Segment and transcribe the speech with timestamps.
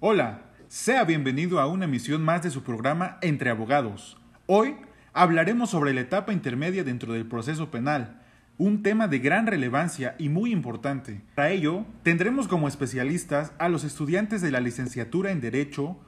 [0.00, 4.16] Hola, sea bienvenido a una emisión más de su programa Entre Abogados.
[4.46, 4.76] Hoy
[5.12, 8.20] hablaremos sobre la etapa intermedia dentro del proceso penal,
[8.58, 11.22] un tema de gran relevancia y muy importante.
[11.34, 15.98] Para ello, tendremos como especialistas a los estudiantes de la licenciatura en Derecho,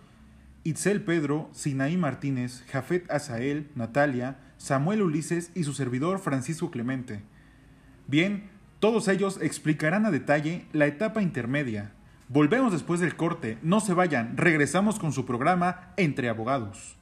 [0.63, 7.23] Itzel Pedro, Sinaí Martínez, Jafet Azael, Natalia, Samuel Ulises y su servidor Francisco Clemente.
[8.07, 8.51] Bien,
[8.87, 11.91] todos ellos explicarán a detalle la etapa intermedia.
[12.29, 16.97] Volvemos después del corte, no se vayan, regresamos con su programa Entre Abogados.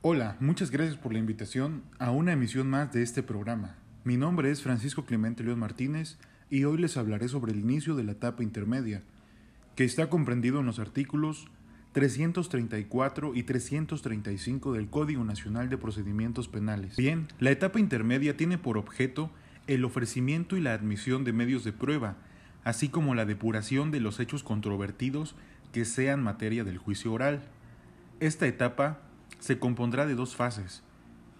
[0.00, 3.74] Hola, muchas gracias por la invitación a una emisión más de este programa.
[4.04, 6.18] Mi nombre es Francisco Clemente León Martínez
[6.48, 9.02] y hoy les hablaré sobre el inicio de la etapa intermedia,
[9.74, 11.48] que está comprendido en los artículos
[11.92, 16.96] 334 y 335 del Código Nacional de Procedimientos Penales.
[16.96, 19.30] Bien, la etapa intermedia tiene por objeto
[19.66, 22.16] el ofrecimiento y la admisión de medios de prueba,
[22.64, 25.34] así como la depuración de los hechos controvertidos
[25.72, 27.42] que sean materia del juicio oral.
[28.20, 29.00] Esta etapa
[29.38, 30.82] se compondrá de dos fases,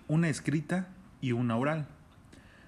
[0.07, 0.89] una escrita
[1.21, 1.89] y una oral.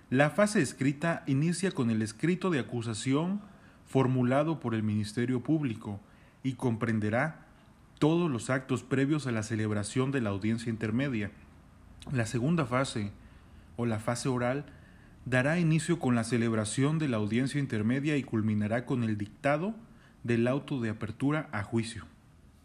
[0.09, 3.43] La fase escrita inicia con el escrito de acusación
[3.87, 6.01] formulado por el Ministerio Público
[6.43, 7.44] y comprenderá
[8.05, 11.31] todos los actos previos a la celebración de la audiencia intermedia.
[12.13, 13.13] La segunda fase,
[13.77, 14.67] o la fase oral,
[15.25, 19.75] dará inicio con la celebración de la audiencia intermedia y culminará con el dictado
[20.23, 22.05] del auto de apertura a juicio.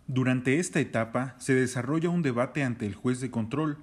[0.08, 3.78] Durante esta etapa se desarrolla un debate ante el juez de control.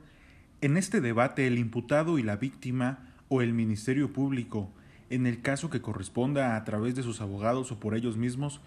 [0.61, 2.99] En este debate el imputado y la víctima
[3.31, 4.71] o el Ministerio Público,
[5.09, 8.61] en el caso que corresponda a través de sus abogados o por ellos mismos,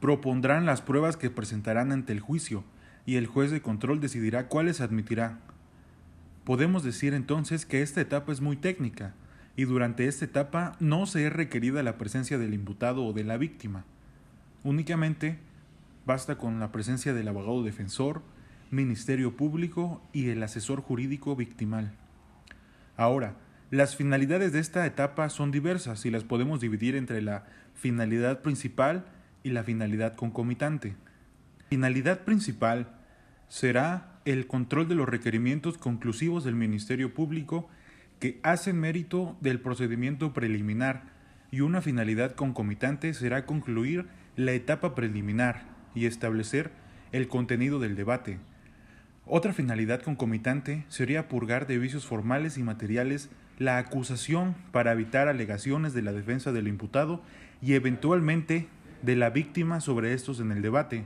[0.00, 2.64] propondrán las pruebas que presentarán ante el juicio
[3.06, 5.38] y el juez de control decidirá cuáles admitirá.
[6.44, 9.14] Podemos decir entonces que esta etapa es muy técnica
[9.56, 13.36] y durante esta etapa no se es requerida la presencia del imputado o de la
[13.36, 13.84] víctima.
[14.64, 15.38] Únicamente
[16.06, 18.22] Basta con la presencia del abogado defensor,
[18.70, 21.92] Ministerio Público y el asesor jurídico victimal.
[22.96, 23.36] Ahora,
[23.70, 27.44] las finalidades de esta etapa son diversas y las podemos dividir entre la
[27.74, 29.04] finalidad principal
[29.42, 30.94] y la finalidad concomitante.
[31.68, 32.88] Finalidad principal
[33.48, 37.68] será el control de los requerimientos conclusivos del Ministerio Público
[38.18, 41.04] que hacen mérito del procedimiento preliminar
[41.50, 44.06] y una finalidad concomitante será concluir
[44.36, 45.62] la etapa preliminar
[45.94, 46.70] y establecer
[47.12, 48.38] el contenido del debate.
[49.26, 55.92] Otra finalidad concomitante sería purgar de vicios formales y materiales la acusación para evitar alegaciones
[55.92, 57.22] de la defensa del imputado
[57.62, 58.68] y eventualmente
[59.02, 61.04] de la víctima sobre estos en el debate.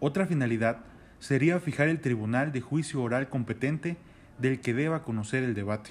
[0.00, 0.78] Otra finalidad
[1.18, 3.96] sería fijar el tribunal de juicio oral competente
[4.38, 5.90] del que deba conocer el debate.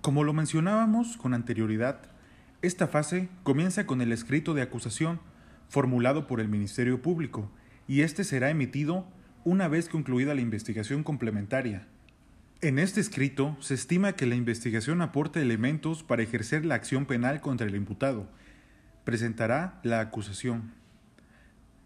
[0.00, 2.00] Como lo mencionábamos con anterioridad,
[2.62, 5.20] esta fase comienza con el escrito de acusación
[5.68, 7.50] formulado por el Ministerio Público
[7.88, 9.06] y este será emitido
[9.44, 11.86] una vez concluida la investigación complementaria.
[12.62, 17.40] En este escrito se estima que la investigación aporta elementos para ejercer la acción penal
[17.40, 18.28] contra el imputado.
[19.06, 20.72] Presentará la acusación.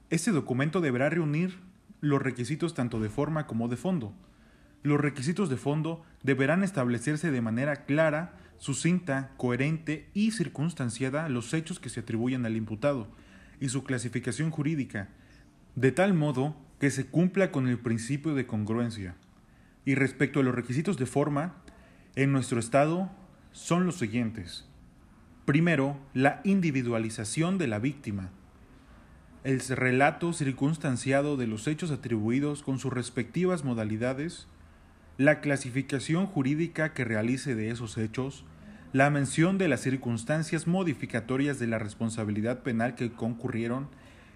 [0.09, 1.61] Este documento deberá reunir
[2.01, 4.15] los requisitos tanto de forma como de fondo.
[4.83, 11.79] Los requisitos de fondo deberán establecerse de manera clara, sucinta, coherente y circunstanciada los hechos
[11.79, 13.07] que se atribuyen al imputado
[13.61, 15.11] y su clasificación jurídica,
[15.75, 19.15] de tal modo que se cumpla con el principio de congruencia.
[19.85, 21.57] Y respecto a los requisitos de forma,
[22.17, 23.11] en nuestro Estado
[23.53, 24.70] son los siguientes.
[25.51, 28.31] Primero, la individualización de la víctima.
[29.43, 34.47] El relato circunstanciado de los hechos atribuidos con sus respectivas modalidades,
[35.19, 38.45] la clasificación jurídica que realice de esos hechos,
[38.93, 43.89] la mención de las circunstancias modificatorias de la responsabilidad penal que concurrieron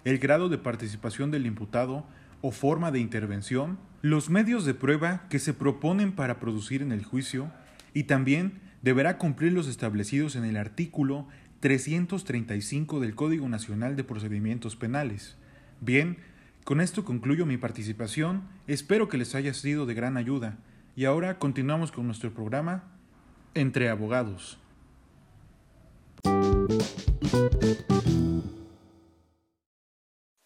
[0.03, 2.05] el grado de participación del imputado
[2.41, 7.05] o forma de intervención, los medios de prueba que se proponen para producir en el
[7.05, 7.53] juicio
[7.93, 11.25] y también deberá cumplir los establecidos en el artículo
[11.61, 15.37] 335 del Código Nacional de Procedimientos Penales.
[15.81, 16.19] Bien,
[16.63, 20.59] con esto concluyo mi participación, espero que les haya sido de gran ayuda
[20.95, 22.83] y ahora continuamos con nuestro programa
[23.55, 24.59] Entre Abogados.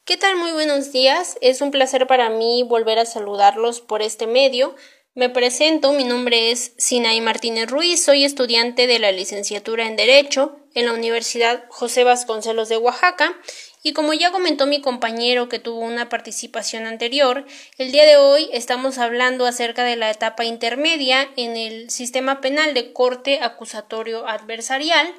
[0.06, 0.38] ¿Qué tal?
[0.38, 1.38] Muy buenos días.
[1.42, 4.76] Es un placer para mí volver a saludarlos por este medio.
[5.20, 10.58] Me presento, mi nombre es Sinaí Martínez Ruiz, soy estudiante de la licenciatura en Derecho
[10.76, 13.38] en la Universidad José Vasconcelos de Oaxaca
[13.84, 17.46] Y como ya comentó mi compañero que tuvo una participación anterior,
[17.78, 22.74] el día de hoy estamos hablando acerca de la etapa intermedia en el sistema penal
[22.74, 25.14] de corte acusatorio adversarial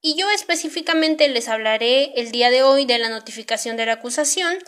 [0.00, 4.58] y yo específicamente les hablaré el día de hoy de la notificación de la acusación,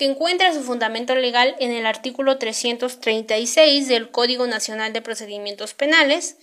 [0.00, 6.38] que encuentra su fundamento legal en el artículo 336 del Código Nacional de Procedimientos Penales,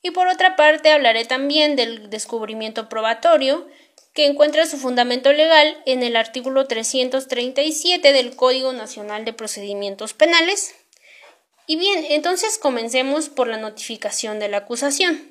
[0.00, 3.68] y por otra parte hablaré también del descubrimiento probatorio,
[4.14, 10.74] que encuentra su fundamento legal en el artículo 337 del Código Nacional de Procedimientos Penales.
[11.66, 15.30] Y bien, entonces comencemos por la notificación de la acusación.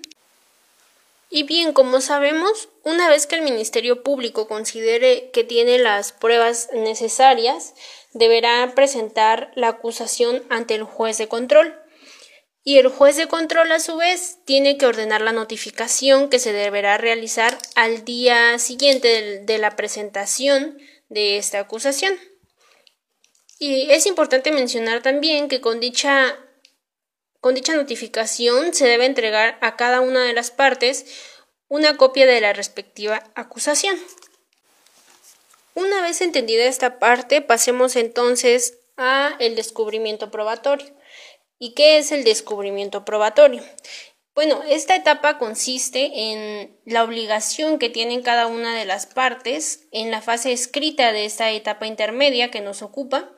[1.36, 6.70] Y bien, como sabemos, una vez que el Ministerio Público considere que tiene las pruebas
[6.74, 7.74] necesarias,
[8.14, 11.76] deberá presentar la acusación ante el juez de control.
[12.64, 16.54] Y el juez de control, a su vez, tiene que ordenar la notificación que se
[16.54, 20.78] deberá realizar al día siguiente de la presentación
[21.10, 22.14] de esta acusación.
[23.58, 26.38] Y es importante mencionar también que con dicha
[27.44, 31.06] con dicha notificación se debe entregar a cada una de las partes
[31.68, 33.98] una copia de la respectiva acusación.
[35.74, 40.88] Una vez entendida esta parte, pasemos entonces a el descubrimiento probatorio.
[41.60, 43.62] ¿Y qué es el descubrimiento probatorio?
[44.36, 50.12] Bueno, esta etapa consiste en la obligación que tienen cada una de las partes en
[50.12, 53.34] la fase escrita de esta etapa intermedia que nos ocupa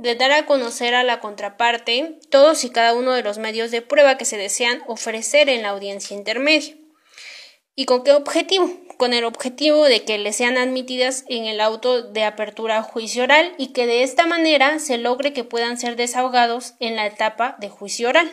[0.00, 3.82] de dar a conocer a la contraparte todos y cada uno de los medios de
[3.82, 6.74] prueba que se desean ofrecer en la audiencia intermedia.
[7.76, 8.70] ¿Y con qué objetivo?
[8.96, 13.24] Con el objetivo de que le sean admitidas en el auto de apertura a juicio
[13.24, 17.56] oral y que de esta manera se logre que puedan ser desahogados en la etapa
[17.60, 18.30] de juicio oral.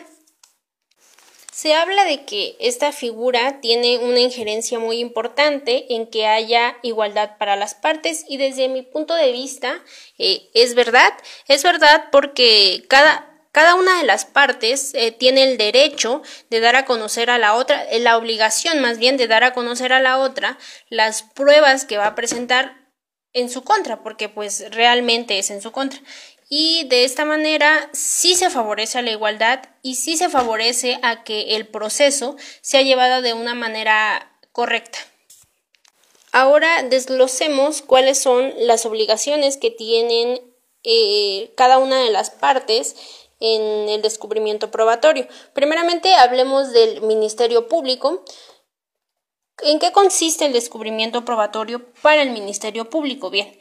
[1.58, 7.36] Se habla de que esta figura tiene una injerencia muy importante en que haya igualdad
[7.36, 9.82] para las partes y desde mi punto de vista
[10.18, 11.12] eh, es verdad,
[11.48, 16.76] es verdad porque cada, cada una de las partes eh, tiene el derecho de dar
[16.76, 20.00] a conocer a la otra, eh, la obligación más bien de dar a conocer a
[20.00, 20.58] la otra
[20.90, 22.88] las pruebas que va a presentar
[23.32, 26.00] en su contra, porque pues realmente es en su contra
[26.48, 31.22] y de esta manera sí se favorece a la igualdad y sí se favorece a
[31.24, 34.98] que el proceso sea llevado de una manera correcta.
[36.32, 40.40] Ahora desglosemos cuáles son las obligaciones que tienen
[40.84, 42.96] eh, cada una de las partes
[43.40, 45.26] en el descubrimiento probatorio.
[45.52, 48.24] Primeramente hablemos del Ministerio Público.
[49.62, 53.30] ¿En qué consiste el descubrimiento probatorio para el Ministerio Público?
[53.30, 53.58] Bien,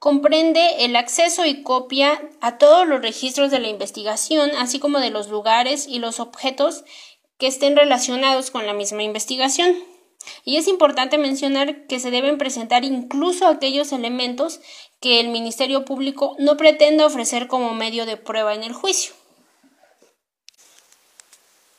[0.00, 5.10] comprende el acceso y copia a todos los registros de la investigación, así como de
[5.10, 6.84] los lugares y los objetos
[7.38, 9.76] que estén relacionados con la misma investigación.
[10.44, 14.60] Y es importante mencionar que se deben presentar incluso aquellos elementos
[15.00, 19.12] que el Ministerio Público no pretenda ofrecer como medio de prueba en el juicio.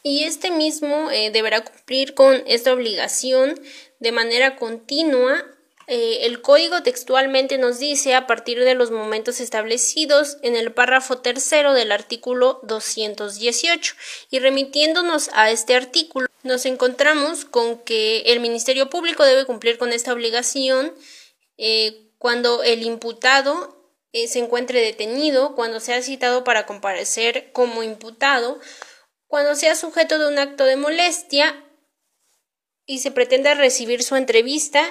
[0.03, 3.59] Y este mismo eh, deberá cumplir con esta obligación
[3.99, 5.43] de manera continua
[5.93, 11.17] eh, el código textualmente nos dice a partir de los momentos establecidos en el párrafo
[11.17, 13.95] tercero del artículo 218
[14.29, 19.91] y remitiéndonos a este artículo nos encontramos con que el Ministerio Público debe cumplir con
[19.91, 20.93] esta obligación
[21.57, 28.61] eh, cuando el imputado eh, se encuentre detenido, cuando sea citado para comparecer como imputado,
[29.27, 31.65] cuando sea sujeto de un acto de molestia
[32.85, 34.85] y se pretenda recibir su entrevista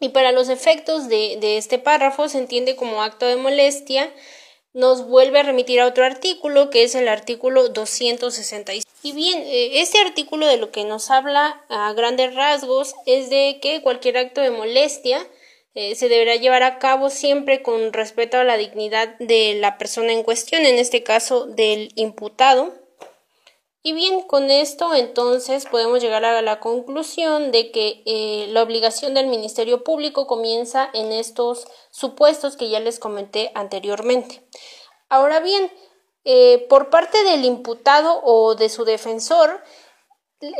[0.00, 4.12] y para los efectos de, de este párrafo se entiende como acto de molestia,
[4.76, 8.84] nos vuelve a remitir a otro artículo que es el artículo 266.
[9.02, 13.58] Y bien, eh, este artículo de lo que nos habla a grandes rasgos es de
[13.62, 15.26] que cualquier acto de molestia
[15.74, 20.12] eh, se deberá llevar a cabo siempre con respeto a la dignidad de la persona
[20.12, 22.74] en cuestión, en este caso del imputado.
[23.86, 29.14] Y bien, con esto entonces podemos llegar a la conclusión de que eh, la obligación
[29.14, 34.42] del Ministerio Público comienza en estos supuestos que ya les comenté anteriormente.
[35.08, 35.70] Ahora bien,
[36.24, 39.62] eh, por parte del imputado o de su defensor,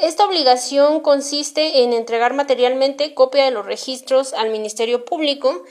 [0.00, 5.64] esta obligación consiste en entregar materialmente copia de los registros al Ministerio Público,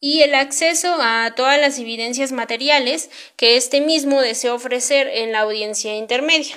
[0.00, 5.40] y el acceso a todas las evidencias materiales que éste mismo desea ofrecer en la
[5.40, 6.56] audiencia intermedia.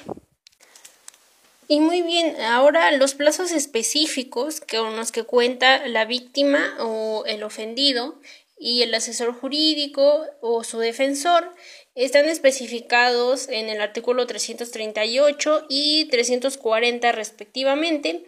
[1.68, 7.44] Y muy bien, ahora los plazos específicos con los que cuenta la víctima o el
[7.44, 8.20] ofendido
[8.60, 11.54] y el asesor jurídico o su defensor
[11.96, 18.26] están especificados en el artículo 338 y 340 respectivamente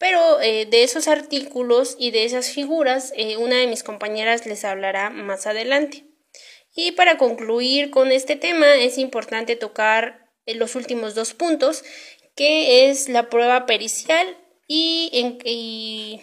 [0.00, 4.64] Pero eh, de esos artículos y de esas figuras, eh, una de mis compañeras les
[4.64, 6.06] hablará más adelante.
[6.74, 11.84] Y para concluir con este tema, es importante tocar eh, los últimos dos puntos,
[12.34, 15.10] que es la prueba pericial y,
[15.44, 16.22] y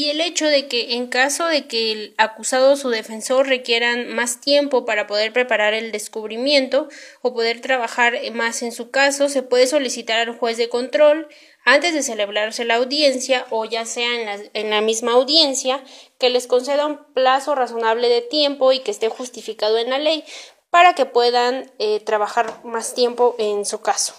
[0.00, 4.14] y el hecho de que en caso de que el acusado o su defensor requieran
[4.14, 6.88] más tiempo para poder preparar el descubrimiento
[7.22, 11.28] o poder trabajar más en su caso, se puede solicitar al juez de control
[11.64, 15.82] antes de celebrarse la audiencia o ya sea en la, en la misma audiencia
[16.18, 20.24] que les conceda un plazo razonable de tiempo y que esté justificado en la ley
[20.70, 24.14] para que puedan eh, trabajar más tiempo en su caso.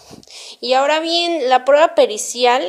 [0.60, 2.62] Y ahora bien, la prueba pericial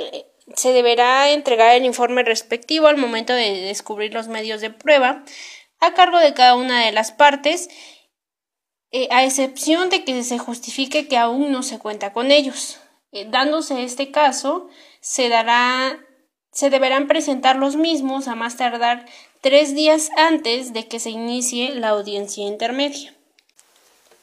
[0.55, 5.23] se deberá entregar el informe respectivo al momento de descubrir los medios de prueba
[5.79, 7.69] a cargo de cada una de las partes,
[8.91, 12.79] eh, a excepción de que se justifique que aún no se cuenta con ellos.
[13.13, 15.99] Eh, dándose este caso, se dará
[16.51, 19.05] se deberán presentar los mismos a más tardar
[19.41, 23.15] tres días antes de que se inicie la audiencia intermedia.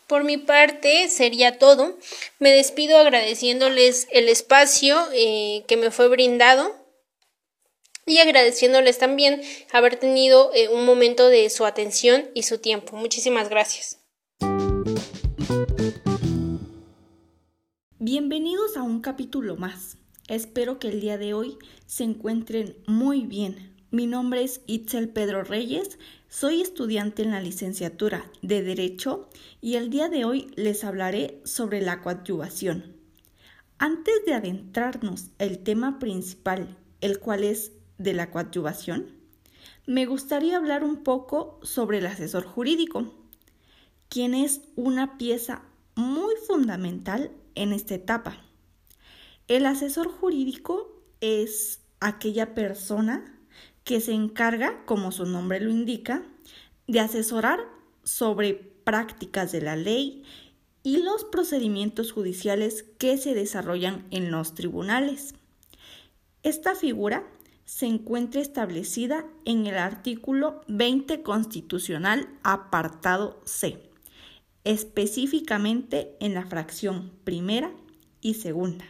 [0.06, 1.96] Por mi parte sería todo.
[2.38, 6.74] Me despido agradeciéndoles el espacio eh, que me fue brindado
[8.06, 9.42] y agradeciéndoles también
[9.72, 12.96] haber tenido eh, un momento de su atención y su tiempo.
[12.96, 13.98] Muchísimas gracias.
[18.02, 19.98] Bienvenidos a un capítulo más.
[20.26, 23.74] Espero que el día de hoy se encuentren muy bien.
[23.90, 25.98] Mi nombre es Itzel Pedro Reyes
[26.30, 29.28] soy estudiante en la licenciatura de Derecho
[29.60, 32.96] y el día de hoy les hablaré sobre la coadyuvación.
[33.76, 39.10] Antes de adentrarnos el tema principal, el cual es de la coadyuvación,
[39.86, 43.12] me gustaría hablar un poco sobre el asesor jurídico,
[44.08, 45.66] quien es una pieza
[45.96, 48.36] muy fundamental en esta etapa.
[49.48, 53.36] El asesor jurídico es aquella persona
[53.84, 56.22] que se encarga, como su nombre lo indica,
[56.86, 57.60] de asesorar
[58.04, 60.24] sobre prácticas de la ley
[60.82, 65.34] y los procedimientos judiciales que se desarrollan en los tribunales.
[66.42, 67.26] Esta figura
[67.64, 73.89] se encuentra establecida en el artículo 20 constitucional apartado C,
[74.64, 77.72] específicamente en la fracción primera
[78.20, 78.84] y segunda.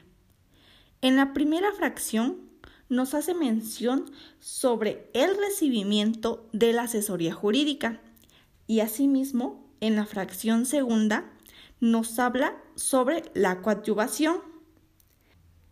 [1.03, 2.51] En la primera fracción
[2.89, 4.11] nos hace mención
[4.41, 8.01] sobre el recibimiento de la asesoría jurídica
[8.67, 11.31] y asimismo en la fracción segunda
[11.81, 14.39] nos habla sobre la coadyuvación.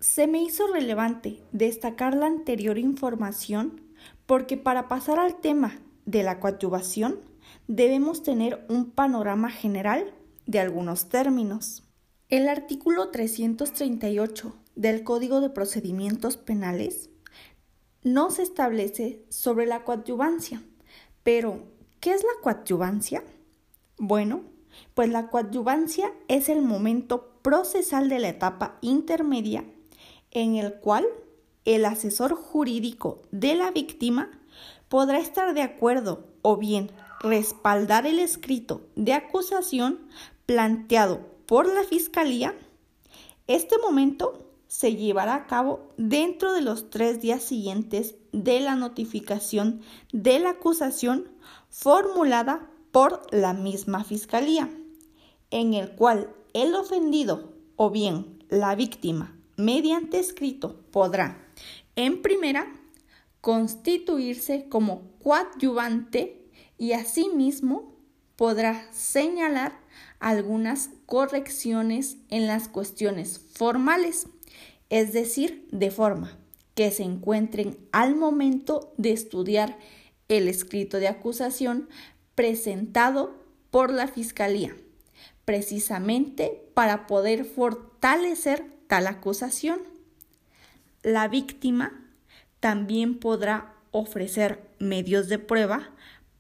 [0.01, 3.83] Se me hizo relevante destacar la anterior información
[4.27, 7.19] porque para pasar al tema de la coadyuvación
[7.69, 10.13] debemos tener un panorama general
[10.47, 11.85] de algunos términos.
[12.31, 17.11] El artículo 338 del Código de Procedimientos Penales
[18.03, 20.63] no se establece sobre la coadyuvancia.
[21.23, 21.69] Pero,
[22.01, 23.23] ¿qué es la coadyuvancia?
[23.99, 24.45] Bueno,
[24.95, 29.65] pues la coadyuvancia es el momento procesal de la etapa intermedia
[30.31, 31.07] en el cual
[31.67, 34.31] el asesor jurídico de la víctima
[34.89, 40.01] podrá estar de acuerdo o bien respaldar el escrito de acusación
[40.47, 42.55] planteado por la Fiscalía.
[43.47, 49.81] Este momento se llevará a cabo dentro de los tres días siguientes de la notificación
[50.13, 51.29] de la acusación
[51.71, 54.71] formulada por la misma Fiscalía,
[55.51, 61.47] en el cual el ofendido o bien la víctima mediante escrito podrá,
[61.97, 62.73] en primera,
[63.41, 66.38] constituirse como coadyuvante
[66.79, 67.95] y asimismo
[68.37, 69.79] podrá señalar
[70.21, 74.27] algunas correcciones en las cuestiones formales
[74.91, 76.39] es decir, de forma
[76.75, 79.79] que se encuentren al momento de estudiar
[80.29, 81.89] el escrito de acusación
[82.35, 83.37] presentado
[83.71, 84.75] por la Fiscalía,
[85.45, 89.81] precisamente para poder fortalecer tal acusación.
[91.03, 92.05] La víctima
[92.61, 95.91] también podrá ofrecer medios de prueba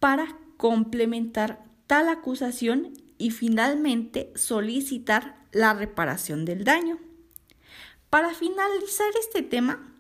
[0.00, 6.99] para complementar tal acusación y finalmente solicitar la reparación del daño.
[8.11, 9.95] Para finalizar este tema,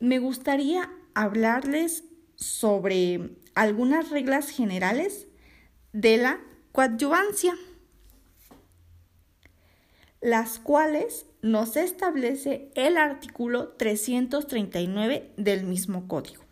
[0.00, 2.04] me gustaría hablarles
[2.36, 5.28] sobre algunas reglas generales
[5.92, 6.40] de la
[6.72, 7.54] coadyuvancia,
[10.20, 16.42] las cuales nos establece el artículo 339 del mismo código.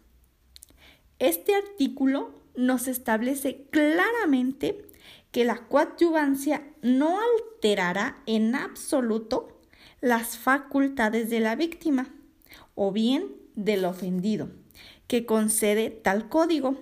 [1.19, 4.87] Este artículo nos establece claramente
[5.31, 9.61] que la coadyuvancia no alterará en absoluto
[10.01, 12.15] las facultades de la víctima
[12.75, 14.51] o bien del ofendido,
[15.07, 16.77] que concede tal código.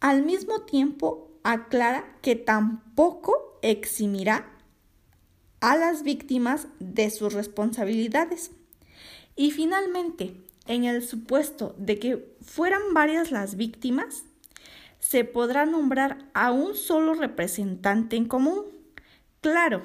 [0.00, 4.48] Al mismo tiempo, aclara que tampoco eximirá
[5.60, 8.50] a las víctimas de sus responsabilidades.
[9.36, 14.24] Y finalmente, en el supuesto de que fueran varias las víctimas,
[15.02, 18.64] se podrá nombrar a un solo representante en común.
[19.40, 19.82] Claro,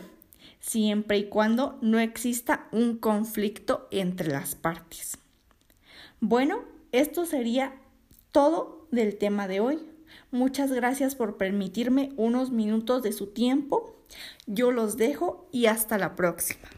[0.59, 5.17] siempre y cuando no exista un conflicto entre las partes.
[6.21, 7.73] Bueno, esto sería
[8.31, 9.79] todo del tema de hoy.
[10.29, 13.95] Muchas gracias por permitirme unos minutos de su tiempo.
[14.45, 16.69] Yo los dejo y hasta la próxima.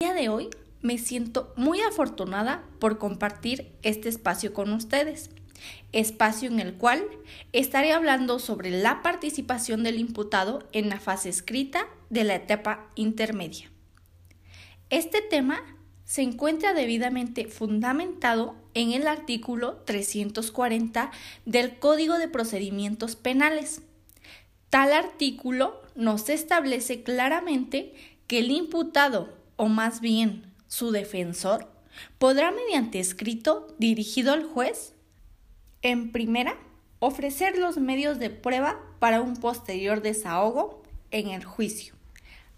[0.00, 0.50] El día de hoy
[0.82, 5.30] me siento muy afortunada por compartir este espacio con ustedes
[5.92, 7.04] espacio en el cual
[7.52, 13.70] estaré hablando sobre la participación del imputado en la fase escrita de la etapa intermedia.
[14.90, 15.60] Este tema
[16.04, 21.10] se encuentra debidamente fundamentado en el artículo 340
[21.44, 23.82] del Código de Procedimientos Penales.
[24.70, 27.94] Tal artículo nos establece claramente
[28.26, 31.66] que el imputado, o más bien su defensor,
[32.18, 34.94] podrá mediante escrito dirigido al juez
[35.82, 36.56] en primera,
[37.00, 41.94] ofrecer los medios de prueba para un posterior desahogo en el juicio.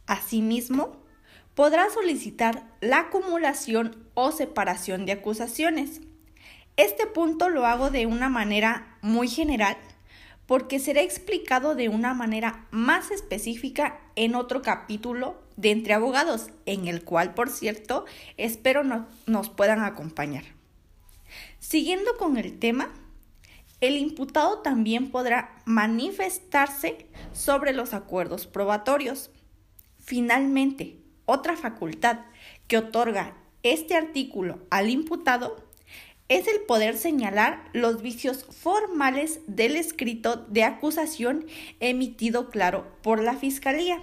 [0.07, 0.97] Asimismo,
[1.55, 6.01] podrá solicitar la acumulación o separación de acusaciones.
[6.77, 9.77] Este punto lo hago de una manera muy general
[10.47, 16.89] porque será explicado de una manera más específica en otro capítulo de Entre Abogados, en
[16.89, 18.83] el cual, por cierto, espero
[19.27, 20.45] nos puedan acompañar.
[21.59, 22.91] Siguiendo con el tema,
[23.81, 29.31] el imputado también podrá manifestarse sobre los acuerdos probatorios.
[29.99, 32.21] Finalmente, otra facultad
[32.67, 35.69] que otorga este artículo al imputado
[36.29, 41.45] es el poder señalar los vicios formales del escrito de acusación
[41.81, 44.01] emitido claro por la Fiscalía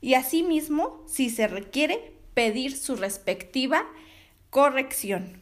[0.00, 3.84] y asimismo, si se requiere, pedir su respectiva
[4.50, 5.40] corrección.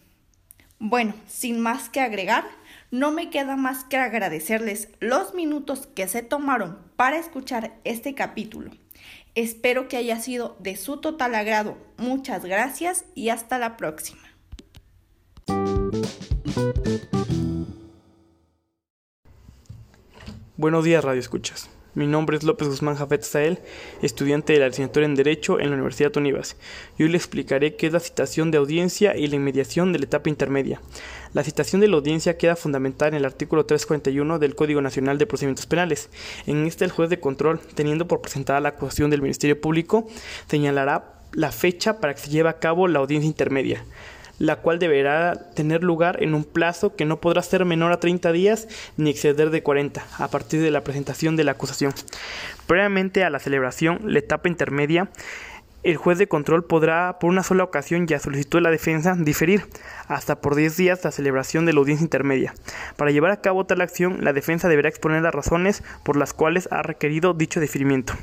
[0.79, 2.45] Bueno, sin más que agregar,
[2.91, 8.71] no me queda más que agradecerles los minutos que se tomaron para escuchar este capítulo.
[9.35, 11.77] Espero que haya sido de su total agrado.
[11.97, 14.23] Muchas gracias y hasta la próxima.
[20.57, 21.74] Buenos días, Radio Escuchas.
[21.95, 23.61] Mi nombre es López Guzmán Jafet Sael,
[24.03, 26.57] estudiante de la licenciatura en Derecho en la Universidad Univas,
[26.99, 30.07] y hoy le explicaré qué es la citación de audiencia y la inmediación de la
[30.07, 30.81] etapa intermedia.
[31.35, 35.27] La citación de la audiencia queda fundamentada en el artículo 341 del Código Nacional de
[35.27, 36.11] Procedimientos Penales.
[36.49, 40.09] En este, el juez de control, teniendo por presentada la acusación del Ministerio Público,
[40.49, 43.85] señalará la fecha para que se lleve a cabo la audiencia intermedia
[44.39, 48.33] la cual deberá tener lugar en un plazo que no podrá ser menor a 30
[48.33, 51.93] días ni exceder de 40 a partir de la presentación de la acusación.
[52.67, 55.11] Previamente a la celebración, la etapa intermedia,
[55.85, 59.67] el juez de control podrá, por una sola ocasión ya solicitud de la defensa, diferir
[60.09, 62.55] hasta por 10 días la celebración de la audiencia intermedia.
[62.97, 66.69] Para llevar a cabo tal acción, la defensa deberá exponer las razones por las cuales
[66.73, 68.15] ha requerido dicho diferimiento.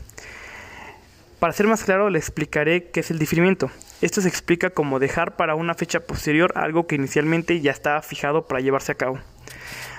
[1.42, 3.72] Para ser más claro, le explicaré qué es el diferimiento.
[4.00, 8.46] Esto se explica como dejar para una fecha posterior algo que inicialmente ya estaba fijado
[8.46, 9.18] para llevarse a cabo.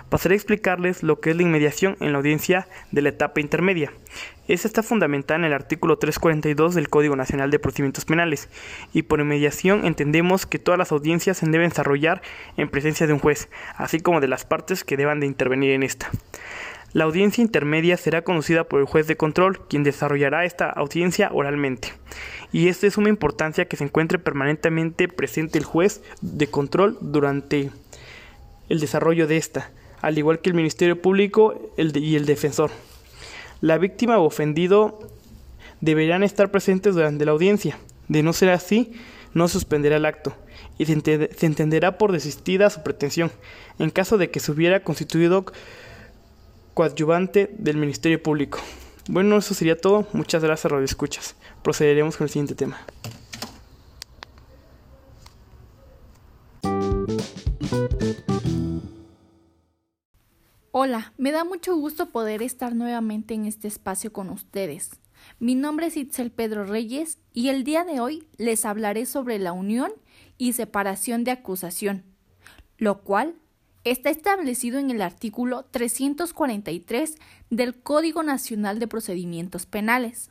[0.09, 3.93] Pasaré a explicarles lo que es la inmediación en la audiencia de la etapa intermedia.
[4.47, 8.49] Esta está fundamentada en el artículo 342 del Código Nacional de Procedimientos Penales,
[8.93, 12.23] y por inmediación entendemos que todas las audiencias se deben desarrollar
[12.57, 15.83] en presencia de un juez, así como de las partes que deban de intervenir en
[15.83, 16.09] esta.
[16.93, 21.93] La audiencia intermedia será conocida por el juez de control, quien desarrollará esta audiencia oralmente.
[22.53, 27.71] Y es suma importancia que se encuentre permanentemente presente el juez de control durante
[28.69, 29.71] el desarrollo de esta,
[30.03, 32.71] al igual que el Ministerio Público y el defensor.
[33.63, 34.99] La víctima o ofendido
[35.81, 37.79] deberán estar presentes durante la audiencia.
[38.09, 38.93] De no ser así,
[39.33, 40.35] no suspenderá el acto
[40.79, 40.93] y se,
[41.47, 43.31] entenderá por desistida su pretensión,
[43.79, 45.47] en caso de que se hubiera constituido
[46.75, 48.59] coadyuvante del Ministerio Público.
[49.09, 50.07] Bueno, eso sería todo.
[50.13, 51.37] Muchas gracias, Radio Escuchas.
[51.63, 52.79] Procederemos con el siguiente tema.
[60.71, 64.91] Hola, me da mucho gusto poder estar nuevamente en este espacio con ustedes.
[65.39, 69.53] Mi nombre es Itzel Pedro Reyes y el día de hoy les hablaré sobre la
[69.53, 69.93] unión
[70.39, 72.05] y separación de acusación,
[72.79, 73.35] lo cual
[73.85, 77.17] está establecido en el artículo 343
[77.51, 80.31] del Código Nacional de Procedimientos Penales.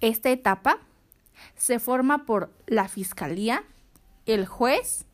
[0.00, 0.80] Esta etapa
[1.56, 3.64] se forma por la Fiscalía,
[4.26, 5.04] el juez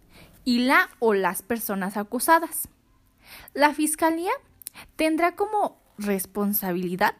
[0.44, 2.68] y la o las personas acusadas.
[3.54, 4.32] La Fiscalía
[4.96, 7.16] tendrá como responsabilidad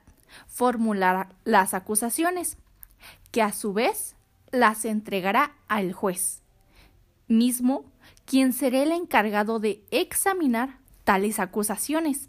[0.46, 2.57] formular las acusaciones,
[3.31, 4.16] que a su vez
[4.50, 6.42] las entregará al juez,
[7.28, 7.85] mismo
[8.24, 12.28] quien será el encargado de examinar tales acusaciones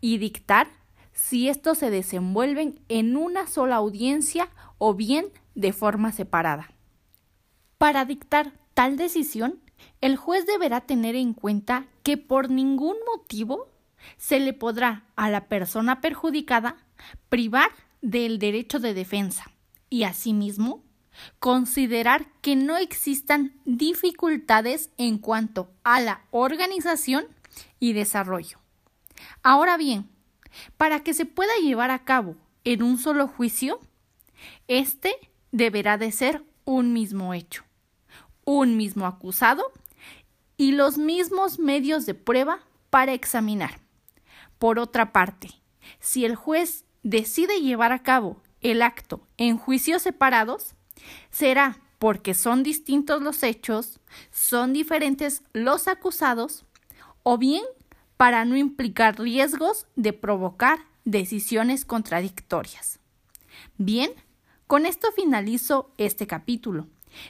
[0.00, 0.68] y dictar
[1.12, 6.72] si estos se desenvuelven en una sola audiencia o bien de forma separada.
[7.78, 9.60] Para dictar tal decisión,
[10.00, 13.68] el juez deberá tener en cuenta que por ningún motivo
[14.16, 16.76] se le podrá a la persona perjudicada
[17.28, 19.50] privar del derecho de defensa
[19.90, 20.82] y asimismo
[21.38, 27.26] considerar que no existan dificultades en cuanto a la organización
[27.78, 28.58] y desarrollo.
[29.42, 30.08] Ahora bien,
[30.76, 33.80] para que se pueda llevar a cabo en un solo juicio,
[34.68, 35.14] este
[35.50, 37.64] deberá de ser un mismo hecho,
[38.44, 39.64] un mismo acusado
[40.56, 43.80] y los mismos medios de prueba para examinar.
[44.58, 45.50] Por otra parte,
[45.98, 50.74] si el juez decide llevar a cabo el acto en juicios separados,
[51.30, 56.64] será porque son distintos los hechos, son diferentes los acusados,
[57.22, 57.62] o bien
[58.16, 62.98] para no implicar riesgos de provocar decisiones contradictorias.
[63.78, 64.10] Bien,
[64.66, 66.86] con esto finalizo este capítulo.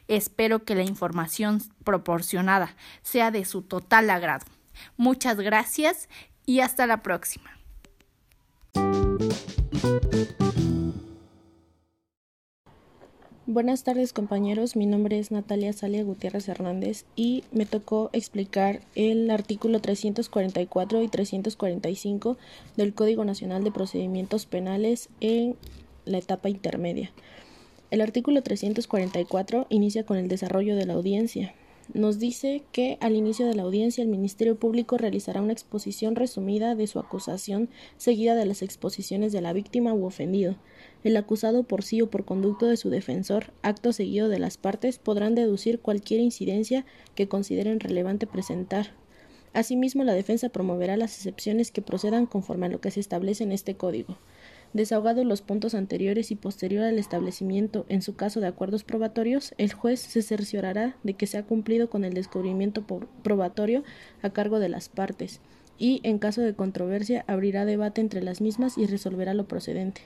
[0.09, 4.47] Espero que la información proporcionada sea de su total agrado.
[4.97, 6.09] Muchas gracias
[6.47, 7.51] y hasta la próxima.
[13.49, 19.29] Buenas tardes compañeros, mi nombre es Natalia Salia Gutiérrez Hernández y me tocó explicar el
[19.33, 22.37] artículo 344 y 345
[22.77, 25.57] del Código Nacional de Procedimientos Penales en
[26.05, 27.11] la etapa intermedia.
[27.91, 31.53] El artículo 344 inicia con el desarrollo de la audiencia.
[31.95, 36.75] Nos dice que al inicio de la audiencia el Ministerio Público realizará una exposición resumida
[36.75, 40.57] de su acusación seguida de las exposiciones de la víctima u ofendido
[41.05, 44.99] el acusado por sí o por conducto de su defensor, acto seguido de las partes,
[44.99, 48.95] podrán deducir cualquier incidencia que consideren relevante presentar.
[49.53, 53.53] Asimismo, la defensa promoverá las excepciones que procedan conforme a lo que se establece en
[53.53, 54.17] este código.
[54.73, 59.73] Desahogados los puntos anteriores y posterior al establecimiento, en su caso de acuerdos probatorios, el
[59.73, 62.83] juez se cerciorará de que se ha cumplido con el descubrimiento
[63.23, 63.85] probatorio
[64.23, 65.41] a cargo de las partes
[65.77, 70.01] y, en caso de controversia, abrirá debate entre las mismas y resolverá lo procedente.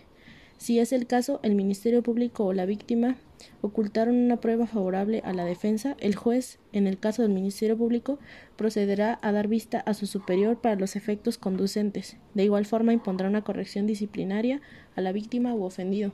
[0.59, 3.16] Si es el caso, el Ministerio Público o la víctima
[3.61, 8.19] ocultaron una prueba favorable a la defensa, el juez, en el caso del Ministerio Público,
[8.57, 12.16] procederá a dar vista a su superior para los efectos conducentes.
[12.35, 14.61] De igual forma, impondrá una corrección disciplinaria
[14.95, 16.12] a la víctima u ofendido.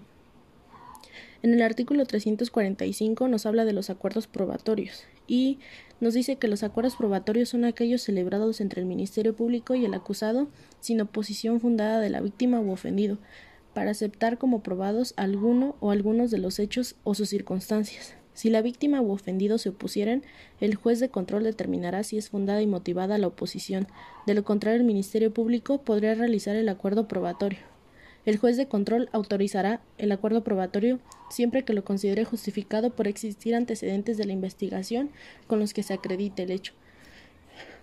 [1.43, 5.59] En el artículo 345 nos habla de los acuerdos probatorios y
[6.01, 9.95] nos dice que los acuerdos probatorios son aquellos celebrados entre el Ministerio Público y el
[9.95, 13.19] acusado sin oposición fundada de la víctima u ofendido,
[13.75, 18.15] para aceptar como probados alguno o algunos de los hechos o sus circunstancias.
[18.35, 20.23] Si la víctima u ofendido se opusieran,
[20.61, 23.87] el juez de control determinará si es fundada y motivada la oposición.
[24.27, 27.59] De lo contrario, el Ministerio Público podría realizar el acuerdo probatorio.
[28.25, 33.55] El juez de control autorizará el acuerdo probatorio siempre que lo considere justificado por existir
[33.55, 35.11] antecedentes de la investigación
[35.47, 36.73] con los que se acredite el hecho,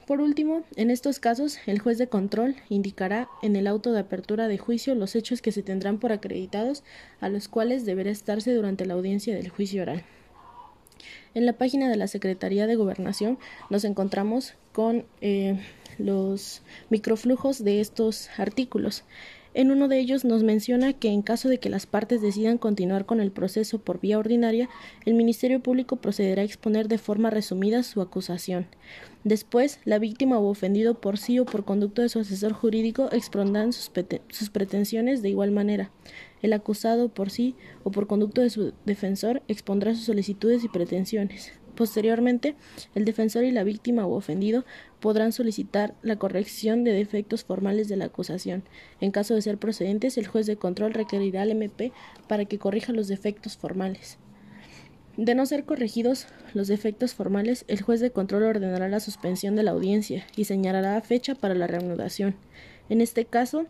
[0.10, 4.48] por último, en estos casos, el juez de control indicará en el auto de apertura
[4.48, 6.84] de juicio los hechos que se tendrán por acreditados,
[7.22, 10.04] a los cuales deberá estarse durante la audiencia del juicio oral.
[11.36, 13.38] En la página de la Secretaría de Gobernación
[13.69, 15.60] nos encontramos con eh,
[16.00, 19.04] los microflujos de estos artículos.
[19.60, 23.06] En uno de ellos nos menciona que en caso de que las partes decidan continuar
[23.06, 24.69] con el proceso por vía ordinaria,
[25.04, 28.67] el Ministerio Público procederá a exponer de forma resumida su acusación.
[29.26, 33.74] Después, la víctima o ofendido por sí o por conducto de su asesor jurídico expondrán
[33.74, 33.91] sus,
[34.30, 35.91] sus pretensiones de igual manera.
[36.41, 41.59] El acusado por sí o por conducto de su defensor expondrá sus solicitudes y pretensiones.
[41.80, 42.56] Posteriormente,
[42.94, 44.65] el defensor y la víctima o ofendido
[45.00, 48.63] podrán solicitar la corrección de defectos formales de la acusación.
[49.00, 51.94] En caso de ser procedentes, el juez de control requerirá al MP
[52.28, 54.18] para que corrija los defectos formales.
[55.15, 59.63] De no ser corregidos los defectos formales, el juez de control ordenará la suspensión de
[59.63, 62.36] la audiencia y señalará fecha para la reanudación.
[62.89, 63.68] En este caso,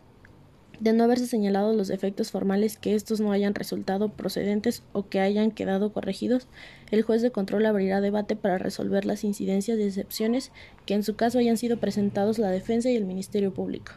[0.80, 5.20] de no haberse señalado los efectos formales que estos no hayan resultado procedentes o que
[5.20, 6.48] hayan quedado corregidos,
[6.90, 10.50] el juez de control abrirá debate para resolver las incidencias y excepciones
[10.86, 13.92] que en su caso hayan sido presentados la defensa y el Ministerio Público.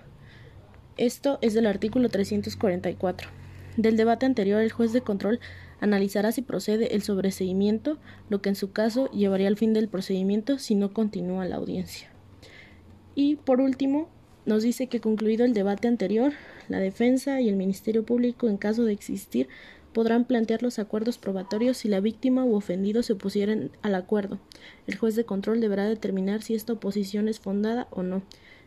[0.98, 3.30] Esto es del artículo 344.
[3.78, 5.40] Del debate anterior, el juez de control
[5.84, 7.98] Analizará si procede el sobreseimiento,
[8.30, 12.10] lo que en su caso llevaría al fin del procedimiento si no continúa la audiencia.
[13.16, 14.08] Y por último,
[14.46, 16.34] nos dice que concluido el debate anterior,
[16.68, 19.48] la defensa y el Ministerio Público, en caso de existir,
[19.94, 24.40] podrán plantear los acuerdos probatorios si la víctima u ofendido se opusieran al acuerdo.
[24.88, 28.24] El juez de control deberá determinar si esta oposición es fundada o no.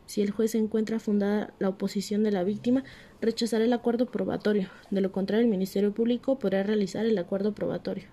[0.07, 2.85] Si el juez encuentra fundada la oposición de la víctima,
[3.21, 4.69] rechazará el acuerdo probatorio.
[4.91, 8.05] De lo contrario, el Ministerio Público podrá realizar el acuerdo probatorio.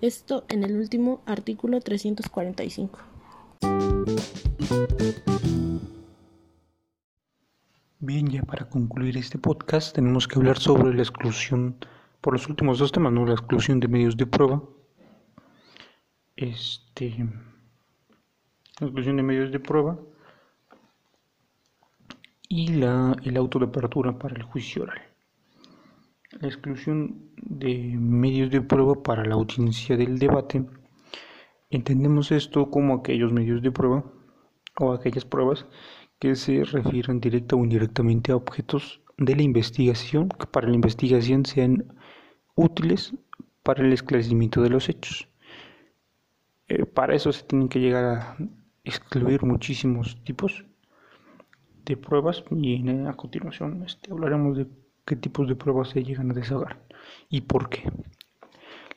[0.00, 2.98] Esto en el último artículo 345.
[8.00, 11.84] Bien, ya para concluir este podcast tenemos que hablar sobre la exclusión,
[12.20, 13.26] por los últimos dos temas, ¿no?
[13.26, 14.62] La exclusión de medios de prueba.
[16.36, 17.12] Este,
[18.78, 19.98] la exclusión de medios de prueba
[22.48, 25.02] y la, el auto de apertura para el juicio oral.
[26.40, 30.64] La exclusión de medios de prueba para la audiencia del debate.
[31.68, 34.04] Entendemos esto como aquellos medios de prueba
[34.78, 35.66] o aquellas pruebas
[36.18, 41.44] que se refieren directa o indirectamente a objetos de la investigación que para la investigación
[41.44, 41.84] sean
[42.54, 43.14] útiles
[43.62, 45.28] para el esclarecimiento de los hechos.
[46.68, 48.36] Eh, para eso se tienen que llegar a
[48.84, 50.64] excluir muchísimos tipos
[51.84, 54.66] de pruebas y a continuación este, hablaremos de
[55.06, 56.82] qué tipos de pruebas se llegan a desahogar
[57.28, 57.90] y por qué.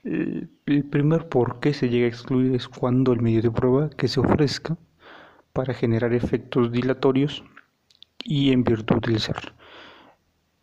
[0.03, 4.07] El primer por qué se llega a excluir es cuando el medio de prueba que
[4.07, 4.77] se ofrezca
[5.53, 7.43] para generar efectos dilatorios
[8.23, 9.53] y en virtud del ser.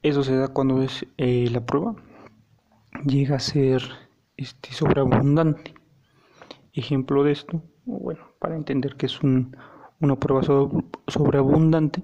[0.03, 1.97] Eso se da cuando es eh, la prueba
[3.05, 3.83] llega a ser
[4.37, 5.75] este, sobreabundante.
[6.73, 9.57] Ejemplo de esto, bueno, para entender que es un,
[10.01, 10.43] una prueba
[11.09, 12.03] sobreabundante,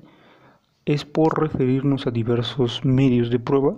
[0.84, 3.76] es por referirnos a diversos medios de prueba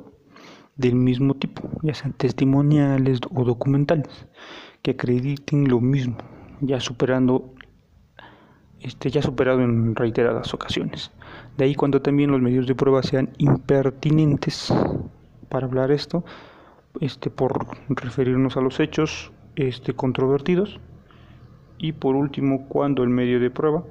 [0.77, 4.27] del mismo tipo, ya sean testimoniales o documentales,
[4.83, 6.19] que acrediten lo mismo,
[6.61, 7.55] ya superando
[8.81, 11.11] este, ya superado en reiteradas ocasiones.
[11.57, 14.73] De ahí cuando también los medios de prueba sean impertinentes
[15.49, 16.25] para hablar esto,
[17.01, 20.79] este, por referirnos a los hechos este, controvertidos.
[21.79, 23.85] Y por último, cuando el medio de prueba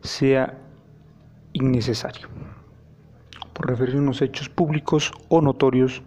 [0.00, 0.58] sea
[1.52, 2.28] innecesario,
[3.52, 6.02] por referirnos a hechos públicos o notorios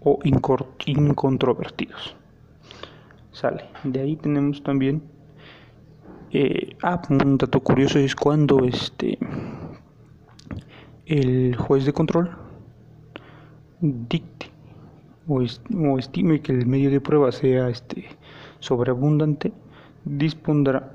[0.00, 2.16] o incontrovertidos.
[3.32, 3.64] Sale.
[3.82, 5.02] De ahí tenemos también
[6.82, 9.18] ah, un dato curioso es cuando este
[11.06, 12.30] el juez de control
[13.80, 14.50] dicte
[15.26, 15.42] o,
[15.98, 18.04] estime que el medio de prueba sea este
[18.60, 19.52] sobreabundante,
[20.04, 20.92] dispondrá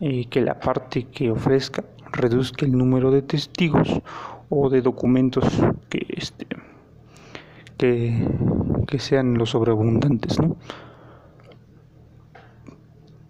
[0.00, 4.00] eh, que la parte que ofrezca reduzca el número de testigos
[4.50, 5.44] o de documentos
[5.88, 6.46] que este
[7.76, 10.56] que sean los sobreabundantes, ¿no?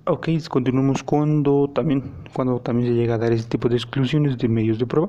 [0.07, 4.49] Ok, continuamos cuando también, cuando también se llega a dar este tipo de exclusiones de
[4.49, 5.09] medios de prueba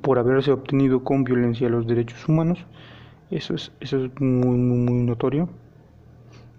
[0.00, 2.64] por haberse obtenido con violencia los derechos humanos.
[3.30, 5.50] Eso es, eso es muy, muy, notorio.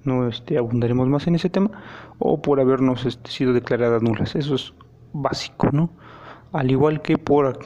[0.04, 1.72] No este, abundaremos más en ese tema.
[2.20, 4.36] O por habernos este, sido declaradas nulas.
[4.36, 4.72] Eso es
[5.14, 5.90] básico, ¿no?
[6.52, 7.58] Al igual que por,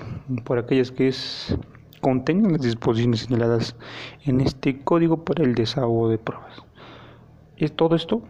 [0.46, 1.58] por aquellas que es,
[2.00, 3.76] contengan las disposiciones señaladas
[4.24, 6.64] en este código para el desahogo de pruebas.
[7.58, 8.22] Es todo esto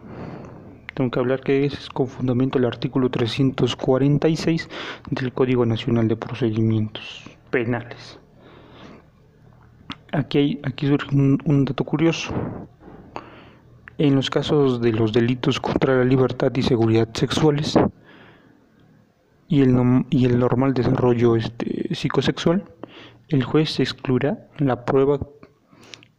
[0.96, 4.68] tengo que hablar que es con fundamento el artículo 346
[5.10, 8.18] del Código Nacional de Procedimientos Penales.
[10.12, 12.32] Aquí, hay, aquí surge un, dato curioso.
[13.98, 17.78] En los casos de los delitos contra la libertad y seguridad sexuales
[19.48, 22.64] y el, y el normal desarrollo este, psicosexual,
[23.28, 25.18] el juez excluirá la prueba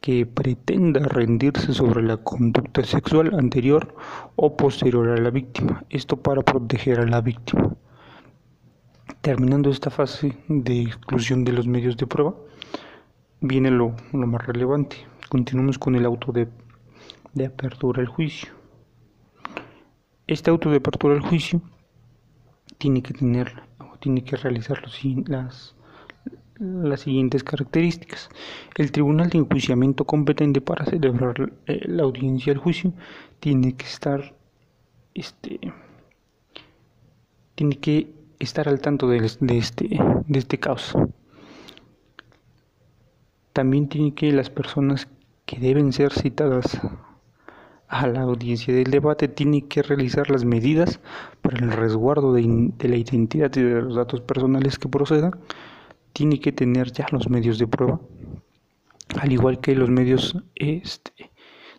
[0.01, 3.95] que pretenda rendirse sobre la conducta sexual anterior
[4.36, 7.75] o posterior a la víctima, esto para proteger a la víctima.
[9.21, 12.36] Terminando esta fase de exclusión de los medios de prueba,
[13.41, 14.97] viene lo, más relevante.
[15.29, 16.47] Continuamos con el auto de,
[17.45, 18.53] apertura al juicio.
[20.27, 21.62] Este auto de apertura al juicio
[22.77, 23.63] tiene que tener,
[23.99, 24.81] tiene que realizar
[25.27, 25.75] las
[26.59, 28.29] las siguientes características.
[28.75, 32.93] El tribunal de enjuiciamiento competente para celebrar eh, la audiencia del juicio
[33.39, 34.33] tiene que estar
[35.13, 35.59] este
[37.55, 39.17] tiene que estar al tanto de,
[39.57, 41.09] este de este caso.
[43.53, 45.07] También tiene que las personas
[45.47, 46.79] que deben ser citadas
[47.87, 50.99] a la audiencia del debate tienen que realizar las medidas
[51.41, 55.31] para el resguardo de la identidad y de los datos personales que procedan
[56.17, 57.99] tiene que tener ya los medios de prueba
[59.21, 61.32] al igual que los medios este,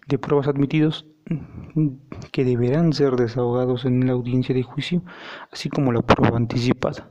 [0.06, 1.06] de pruebas admitidos
[2.30, 5.02] que deberán ser desahogados en la audiencia de juicio,
[5.50, 7.10] así como la prueba anticipada.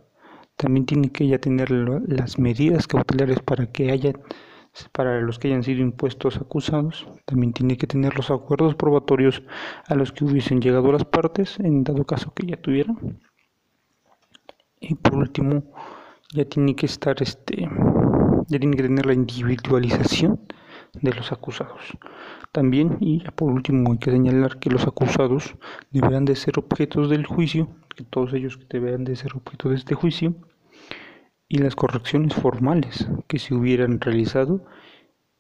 [0.55, 4.13] También tiene que ya tener las medidas cautelares para que haya
[4.93, 7.07] para los que hayan sido impuestos acusados.
[7.25, 9.43] También tiene que tener los acuerdos probatorios
[9.85, 13.19] a los que hubiesen llegado las partes, en dado caso que ya tuvieran.
[14.79, 15.63] Y por último,
[16.33, 17.69] ya tiene que estar este
[18.49, 20.39] ya tiene que tener la individualización
[21.01, 21.81] de los acusados.
[22.51, 25.55] También, y por último, hay que señalar que los acusados
[25.91, 29.95] deberán de ser objetos del juicio, que todos ellos deberán de ser objeto de este
[29.95, 30.35] juicio,
[31.49, 34.65] y las correcciones formales que se hubieran realizado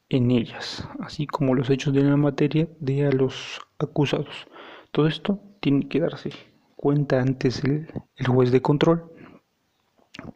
[0.09, 4.47] en ellas, así como los hechos de la materia de a los acusados.
[4.91, 6.31] Todo esto tiene que darse
[6.75, 7.87] cuenta antes el,
[8.25, 9.11] juez de control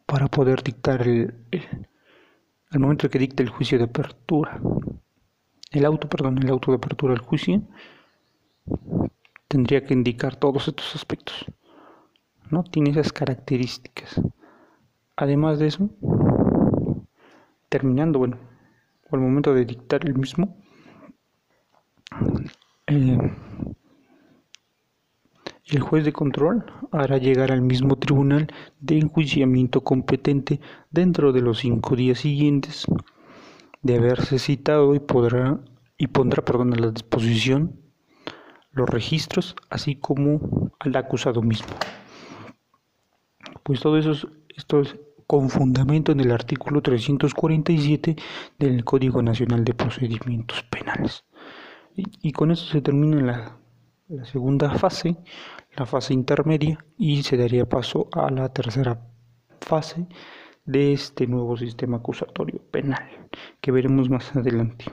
[0.06, 1.34] para poder dictar el,
[2.70, 4.62] al momento que dicte el juicio de apertura
[5.72, 7.62] el auto, perdón, el auto de apertura del juicio
[9.48, 11.46] tendría que indicar todos estos aspectos.
[12.50, 12.64] ¿No?
[12.64, 14.20] Tiene esas características.
[15.16, 15.90] Además de eso,
[17.70, 18.38] terminando, bueno,
[19.12, 20.58] al momento de dictar el mismo,
[22.88, 23.18] eh,
[25.66, 28.48] el juez de control hará llegar al mismo tribunal
[28.80, 32.86] de enjuiciamiento competente dentro de los cinco días siguientes
[33.82, 35.60] de haberse citado y podrá
[35.98, 37.80] y pondrá a la disposición
[38.72, 41.76] los registros así como al acusado mismo.
[43.64, 44.96] Pues todo eso es, esto es
[45.28, 48.16] con fundamento en el artículo 347
[48.60, 51.24] del Código Nacional de Procedimientos Penales.
[51.96, 53.58] Y, con eso se termina la,
[54.12, 55.18] la segunda fase,
[55.78, 59.00] la fase intermedia, y se daría paso a la tercera
[59.62, 60.08] fase
[60.66, 63.30] de este nuevo sistema acusatorio penal
[63.62, 64.86] que veremos más adelante.